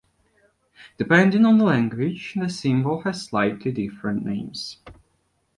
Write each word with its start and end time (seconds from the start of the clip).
Depending 0.97 1.45
on 1.45 1.59
the 1.59 1.63
language, 1.65 2.33
the 2.35 2.49
symbol 2.49 3.01
has 3.03 3.21
slightly 3.21 3.71
different 3.71 4.25
names. 4.25 4.77